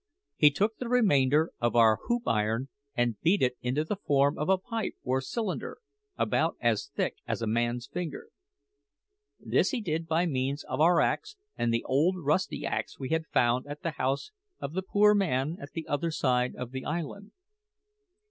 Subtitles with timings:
[0.35, 4.49] He took the remainder of our hoop iron and beat it into the form of
[4.49, 5.77] a pipe or cylinder,
[6.17, 8.29] about as thick as a man's finger.
[9.39, 13.27] This he did by means of our axe and the old rusty axe we had
[13.27, 17.31] found at the house of the poor man at the other side of the island.